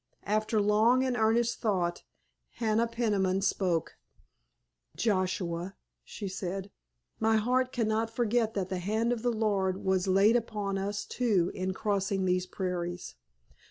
[0.25, 2.01] After long and earnest thought
[2.53, 3.97] Hannah Peniman spoke:
[4.95, 6.71] "Joshua," she said,
[7.19, 11.51] "my heart cannot forget that the hand of the Lord was laid upon us, too,
[11.53, 13.13] in crossing these prairies.